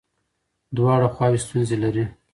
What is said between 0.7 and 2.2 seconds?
دواړه خواوې ستونزې لري.